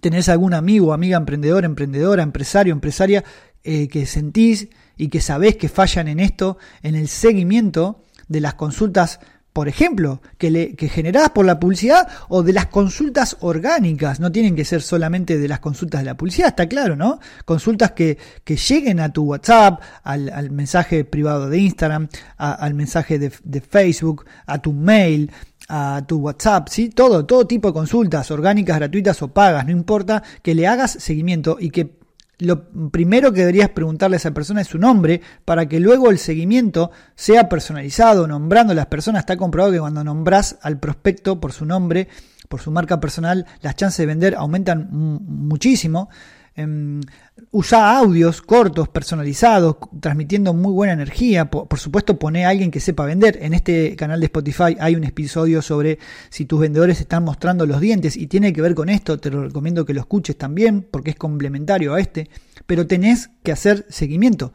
tenés 0.00 0.28
algún 0.28 0.54
amigo, 0.54 0.92
amiga 0.92 1.16
emprendedor, 1.16 1.64
emprendedora, 1.64 2.22
empresario, 2.22 2.72
empresaria, 2.72 3.24
eh, 3.64 3.88
que 3.88 4.06
sentís 4.06 4.68
y 4.96 5.08
que 5.08 5.20
sabés 5.20 5.56
que 5.56 5.68
fallan 5.68 6.06
en 6.06 6.20
esto, 6.20 6.58
en 6.84 6.94
el 6.94 7.08
seguimiento 7.08 8.04
de 8.28 8.40
las 8.40 8.54
consultas, 8.54 9.18
por 9.56 9.68
ejemplo, 9.68 10.20
que, 10.36 10.50
le, 10.50 10.74
que 10.74 10.86
generás 10.86 11.30
por 11.30 11.46
la 11.46 11.58
publicidad 11.58 12.06
o 12.28 12.42
de 12.42 12.52
las 12.52 12.66
consultas 12.66 13.38
orgánicas. 13.40 14.20
No 14.20 14.30
tienen 14.30 14.54
que 14.54 14.66
ser 14.66 14.82
solamente 14.82 15.38
de 15.38 15.48
las 15.48 15.60
consultas 15.60 16.02
de 16.02 16.04
la 16.04 16.14
publicidad, 16.14 16.48
está 16.48 16.68
claro, 16.68 16.94
¿no? 16.94 17.20
Consultas 17.46 17.92
que, 17.92 18.18
que 18.44 18.56
lleguen 18.56 19.00
a 19.00 19.10
tu 19.10 19.22
WhatsApp, 19.22 19.80
al, 20.02 20.50
mensaje 20.50 21.06
privado 21.06 21.48
de 21.48 21.58
Instagram, 21.58 22.08
al 22.36 22.74
mensaje 22.74 23.18
de, 23.18 23.32
de 23.44 23.62
Facebook, 23.62 24.26
a 24.44 24.58
tu 24.58 24.74
mail, 24.74 25.32
a 25.70 26.04
tu 26.06 26.18
WhatsApp, 26.18 26.68
¿sí? 26.68 26.90
Todo, 26.90 27.24
todo 27.24 27.46
tipo 27.46 27.68
de 27.68 27.72
consultas, 27.72 28.30
orgánicas, 28.30 28.76
gratuitas 28.76 29.22
o 29.22 29.28
pagas, 29.28 29.64
no 29.64 29.72
importa, 29.72 30.22
que 30.42 30.54
le 30.54 30.66
hagas 30.66 30.90
seguimiento 30.90 31.56
y 31.58 31.70
que 31.70 31.96
lo 32.38 32.68
primero 32.90 33.32
que 33.32 33.40
deberías 33.40 33.70
preguntarle 33.70 34.16
a 34.16 34.18
esa 34.18 34.32
persona 34.32 34.60
es 34.60 34.68
su 34.68 34.78
nombre 34.78 35.22
para 35.44 35.66
que 35.66 35.80
luego 35.80 36.10
el 36.10 36.18
seguimiento 36.18 36.90
sea 37.14 37.48
personalizado, 37.48 38.26
nombrando 38.26 38.72
a 38.72 38.76
las 38.76 38.86
personas. 38.86 39.20
Está 39.20 39.36
comprobado 39.36 39.72
que 39.72 39.80
cuando 39.80 40.04
nombras 40.04 40.58
al 40.60 40.78
prospecto 40.78 41.40
por 41.40 41.52
su 41.52 41.64
nombre, 41.64 42.08
por 42.48 42.60
su 42.60 42.70
marca 42.70 43.00
personal, 43.00 43.46
las 43.62 43.76
chances 43.76 43.98
de 43.98 44.06
vender 44.06 44.34
aumentan 44.34 44.88
muchísimo. 44.90 46.10
Em, 46.58 47.02
usa 47.50 47.98
audios 47.98 48.40
cortos, 48.40 48.88
personalizados, 48.88 49.76
transmitiendo 50.00 50.54
muy 50.54 50.72
buena 50.72 50.94
energía. 50.94 51.50
Por, 51.50 51.78
supuesto, 51.78 52.18
pone 52.18 52.46
a 52.46 52.48
alguien 52.48 52.70
que 52.70 52.80
sepa 52.80 53.04
vender. 53.04 53.38
En 53.42 53.52
este 53.52 53.94
canal 53.94 54.20
de 54.20 54.26
Spotify 54.26 54.74
hay 54.80 54.96
un 54.96 55.04
episodio 55.04 55.60
sobre 55.60 55.98
si 56.30 56.46
tus 56.46 56.60
vendedores 56.60 56.98
están 57.00 57.24
mostrando 57.24 57.66
los 57.66 57.80
dientes 57.80 58.16
y 58.16 58.26
tiene 58.26 58.54
que 58.54 58.62
ver 58.62 58.74
con 58.74 58.88
esto. 58.88 59.18
Te 59.18 59.30
lo 59.30 59.44
recomiendo 59.44 59.84
que 59.84 59.92
lo 59.92 60.00
escuches 60.00 60.38
también 60.38 60.86
porque 60.90 61.10
es 61.10 61.16
complementario 61.16 61.92
a 61.92 62.00
este. 62.00 62.30
Pero 62.64 62.86
tenés 62.86 63.28
que 63.42 63.52
hacer 63.52 63.84
seguimiento 63.90 64.54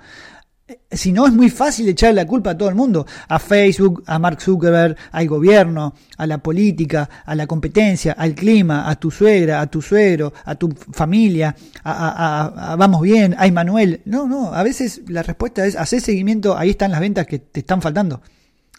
si 0.91 1.11
no 1.11 1.25
es 1.25 1.33
muy 1.33 1.49
fácil 1.49 1.87
echarle 1.87 2.21
la 2.21 2.27
culpa 2.27 2.51
a 2.51 2.57
todo 2.57 2.69
el 2.69 2.75
mundo, 2.75 3.05
a 3.27 3.39
Facebook, 3.39 4.03
a 4.07 4.19
Mark 4.19 4.41
Zuckerberg, 4.41 4.95
al 5.11 5.27
gobierno, 5.27 5.93
a 6.17 6.27
la 6.27 6.37
política, 6.39 7.09
a 7.25 7.35
la 7.35 7.47
competencia, 7.47 8.13
al 8.13 8.35
clima, 8.35 8.89
a 8.89 8.95
tu 8.95 9.11
suegra, 9.11 9.61
a 9.61 9.67
tu 9.67 9.81
suegro, 9.81 10.33
a 10.45 10.55
tu 10.55 10.69
familia, 10.91 11.55
a, 11.83 12.75
vamos 12.77 13.01
bien, 13.01 13.35
a 13.37 13.49
Manuel. 13.51 14.01
No, 14.05 14.27
no, 14.27 14.53
a 14.53 14.63
veces 14.63 15.01
la 15.07 15.23
respuesta 15.23 15.65
es 15.65 15.75
hacer 15.75 16.01
seguimiento, 16.01 16.57
ahí 16.57 16.71
están 16.71 16.91
las 16.91 16.99
ventas 16.99 17.25
que 17.25 17.39
te 17.39 17.61
están 17.61 17.81
faltando. 17.81 18.21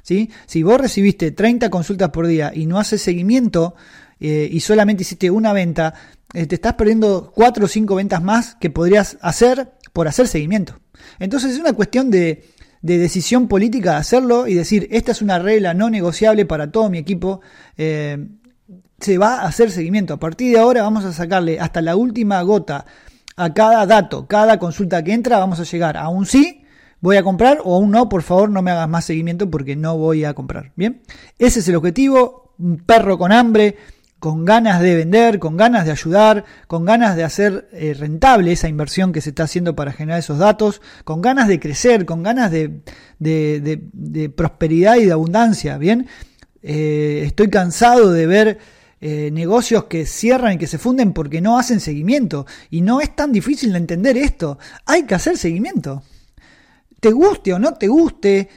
¿sí? 0.02 0.30
Si 0.46 0.62
vos 0.62 0.80
recibiste 0.80 1.30
30 1.30 1.70
consultas 1.70 2.10
por 2.10 2.26
día 2.26 2.52
y 2.54 2.66
no 2.66 2.78
haces 2.78 3.02
seguimiento 3.02 3.74
eh, 4.20 4.48
y 4.50 4.60
solamente 4.60 5.02
hiciste 5.02 5.30
una 5.30 5.52
venta, 5.52 5.94
eh, 6.34 6.46
te 6.46 6.54
estás 6.54 6.74
perdiendo 6.74 7.32
4 7.34 7.64
o 7.64 7.68
5 7.68 7.94
ventas 7.94 8.22
más 8.22 8.56
que 8.56 8.70
podrías 8.70 9.18
hacer 9.20 9.72
por 9.92 10.08
hacer 10.08 10.28
seguimiento. 10.28 10.78
Entonces 11.18 11.52
es 11.52 11.58
una 11.58 11.72
cuestión 11.72 12.10
de, 12.10 12.44
decisión 12.80 13.48
política 13.48 13.96
hacerlo 13.96 14.46
y 14.46 14.54
decir, 14.54 14.88
esta 14.90 15.12
es 15.12 15.22
una 15.22 15.38
regla 15.38 15.74
no 15.74 15.88
negociable 15.88 16.46
para 16.46 16.70
todo 16.70 16.90
mi 16.90 16.98
equipo. 16.98 17.40
Eh, 17.76 18.26
se 18.98 19.18
va 19.18 19.40
a 19.40 19.46
hacer 19.46 19.70
seguimiento. 19.70 20.14
A 20.14 20.18
partir 20.18 20.52
de 20.52 20.60
ahora 20.60 20.82
vamos 20.82 21.04
a 21.04 21.12
sacarle 21.12 21.58
hasta 21.58 21.80
la 21.80 21.96
última 21.96 22.40
gota 22.42 22.86
a 23.36 23.52
cada 23.54 23.86
dato, 23.86 24.26
cada 24.26 24.58
consulta 24.58 25.02
que 25.02 25.12
entra, 25.12 25.38
vamos 25.38 25.58
a 25.58 25.64
llegar 25.64 25.96
a 25.96 26.08
un 26.08 26.26
sí, 26.26 26.64
voy 27.00 27.16
a 27.16 27.22
comprar 27.22 27.58
o 27.64 27.74
a 27.74 27.78
un 27.78 27.90
no, 27.90 28.08
por 28.08 28.22
favor 28.22 28.50
no 28.50 28.62
me 28.62 28.70
hagas 28.70 28.88
más 28.88 29.04
seguimiento 29.04 29.50
porque 29.50 29.74
no 29.74 29.96
voy 29.96 30.24
a 30.24 30.34
comprar. 30.34 30.72
Bien, 30.76 31.02
ese 31.38 31.60
es 31.60 31.68
el 31.68 31.76
objetivo, 31.76 32.54
un 32.58 32.78
perro 32.78 33.18
con 33.18 33.32
hambre 33.32 33.76
con 34.22 34.44
ganas 34.44 34.80
de 34.80 34.94
vender, 34.94 35.40
con 35.40 35.56
ganas 35.56 35.84
de 35.84 35.90
ayudar, 35.90 36.44
con 36.68 36.84
ganas 36.84 37.16
de 37.16 37.24
hacer 37.24 37.68
eh, 37.72 37.92
rentable 37.92 38.52
esa 38.52 38.68
inversión 38.68 39.10
que 39.10 39.20
se 39.20 39.30
está 39.30 39.42
haciendo 39.42 39.74
para 39.74 39.92
generar 39.92 40.20
esos 40.20 40.38
datos, 40.38 40.80
con 41.02 41.20
ganas 41.20 41.48
de 41.48 41.58
crecer, 41.58 42.06
con 42.06 42.22
ganas 42.22 42.52
de, 42.52 44.30
prosperidad 44.36 44.94
y 44.98 45.06
de 45.06 45.12
abundancia, 45.12 45.76
¿bien? 45.76 46.06
Eh, 46.62 47.24
estoy 47.26 47.50
cansado 47.50 48.12
de 48.12 48.26
ver 48.28 48.58
eh, 49.00 49.30
negocios 49.32 49.86
que 49.86 50.06
cierran 50.06 50.52
y 50.52 50.58
que 50.58 50.68
se 50.68 50.78
funden 50.78 51.12
porque 51.14 51.40
no 51.40 51.58
hacen 51.58 51.80
seguimiento. 51.80 52.46
Y 52.70 52.82
no 52.82 53.00
es 53.00 53.16
tan 53.16 53.32
difícil 53.32 53.72
de 53.72 53.78
entender 53.78 54.16
esto. 54.16 54.56
Hay 54.86 55.02
que 55.02 55.16
hacer 55.16 55.36
seguimiento. 55.36 56.04
Te 57.00 57.10
guste 57.10 57.54
o 57.54 57.58
no 57.58 57.74
te 57.74 57.88
guste, 57.88 58.48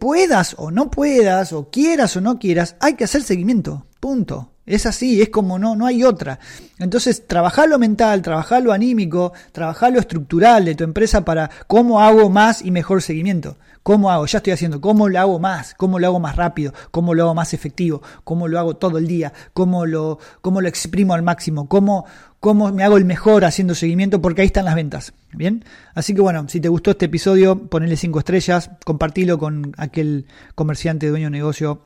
puedas 0.00 0.56
o 0.58 0.72
no 0.72 0.90
puedas, 0.90 1.52
o 1.52 1.70
quieras 1.70 2.16
o 2.16 2.20
no 2.20 2.40
quieras, 2.40 2.74
hay 2.80 2.94
que 2.94 3.04
hacer 3.04 3.22
seguimiento. 3.22 3.86
Punto. 4.00 4.55
Es 4.66 4.84
así, 4.84 5.22
es 5.22 5.28
como 5.28 5.60
no, 5.60 5.76
no 5.76 5.86
hay 5.86 6.02
otra. 6.02 6.40
Entonces, 6.80 7.26
trabajar 7.28 7.68
lo 7.68 7.78
mental, 7.78 8.20
trabajar 8.20 8.62
lo 8.62 8.72
anímico, 8.72 9.32
trabajar 9.52 9.92
lo 9.92 10.00
estructural 10.00 10.64
de 10.64 10.74
tu 10.74 10.82
empresa 10.82 11.24
para 11.24 11.48
cómo 11.68 12.02
hago 12.02 12.28
más 12.28 12.62
y 12.62 12.72
mejor 12.72 13.00
seguimiento. 13.00 13.56
¿Cómo 13.84 14.10
hago? 14.10 14.26
Ya 14.26 14.38
estoy 14.38 14.52
haciendo. 14.52 14.80
¿Cómo 14.80 15.08
lo 15.08 15.20
hago 15.20 15.38
más? 15.38 15.74
¿Cómo 15.74 16.00
lo 16.00 16.08
hago 16.08 16.18
más 16.18 16.34
rápido? 16.34 16.74
¿Cómo 16.90 17.14
lo 17.14 17.22
hago 17.22 17.34
más 17.36 17.54
efectivo? 17.54 18.02
¿Cómo 18.24 18.48
lo 18.48 18.58
hago 18.58 18.74
todo 18.74 18.98
el 18.98 19.06
día? 19.06 19.32
¿Cómo 19.52 19.86
lo, 19.86 20.18
cómo 20.40 20.60
lo 20.60 20.66
exprimo 20.66 21.14
al 21.14 21.22
máximo? 21.22 21.68
¿Cómo, 21.68 22.04
¿Cómo 22.40 22.72
me 22.72 22.82
hago 22.82 22.96
el 22.96 23.04
mejor 23.04 23.44
haciendo 23.44 23.76
seguimiento? 23.76 24.20
Porque 24.20 24.40
ahí 24.42 24.48
están 24.48 24.64
las 24.64 24.74
ventas. 24.74 25.12
Bien. 25.32 25.64
Así 25.94 26.12
que 26.12 26.20
bueno, 26.20 26.48
si 26.48 26.60
te 26.60 26.68
gustó 26.68 26.90
este 26.90 27.04
episodio, 27.04 27.68
ponele 27.68 27.96
cinco 27.96 28.18
estrellas, 28.18 28.70
compartilo 28.84 29.38
con 29.38 29.72
aquel 29.76 30.26
comerciante, 30.56 31.06
dueño 31.06 31.26
de 31.26 31.30
negocio 31.30 31.82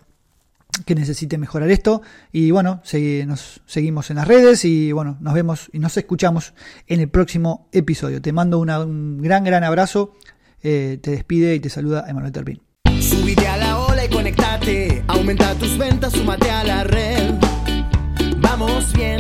que 0.84 0.94
necesite 0.94 1.38
mejorar 1.38 1.70
esto. 1.70 2.02
Y 2.32 2.50
bueno, 2.50 2.82
nos 3.26 3.60
seguimos 3.66 4.10
en 4.10 4.16
las 4.16 4.28
redes 4.28 4.64
y 4.64 4.92
bueno, 4.92 5.16
nos 5.20 5.34
vemos 5.34 5.70
y 5.72 5.78
nos 5.78 5.96
escuchamos 5.96 6.54
en 6.86 7.00
el 7.00 7.08
próximo 7.08 7.68
episodio. 7.72 8.20
Te 8.20 8.32
mando 8.32 8.58
un 8.58 9.22
gran, 9.22 9.44
gran 9.44 9.64
abrazo. 9.64 10.14
Eh, 10.62 10.98
te 11.02 11.12
despide 11.12 11.54
y 11.54 11.60
te 11.60 11.70
saluda 11.70 12.04
Emanuel 12.08 12.32
Terpin. 12.32 12.60
Subite 13.00 13.46
a 13.46 13.56
la 13.56 13.78
ola 13.78 14.04
y 14.04 14.08
conectate. 14.08 15.04
Aumenta 15.08 15.54
tus 15.54 15.78
ventas, 15.78 16.12
súmate 16.12 16.50
a 16.50 16.64
la 16.64 16.84
red. 16.84 17.34
Vamos 18.40 18.92
bien. 18.92 19.19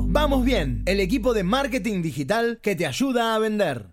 Vamos 0.00 0.44
bien. 0.44 0.82
El 0.86 1.00
equipo 1.00 1.34
de 1.34 1.42
marketing 1.44 2.02
digital 2.02 2.58
que 2.62 2.74
te 2.76 2.86
ayuda 2.86 3.34
a 3.34 3.38
vender. 3.38 3.86